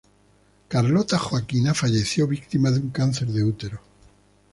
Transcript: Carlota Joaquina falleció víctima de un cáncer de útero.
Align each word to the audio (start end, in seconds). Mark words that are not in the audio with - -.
Carlota 0.67 1.19
Joaquina 1.19 1.75
falleció 1.75 2.25
víctima 2.25 2.71
de 2.71 2.79
un 2.79 2.89
cáncer 2.89 3.27
de 3.27 3.43
útero. 3.43 3.81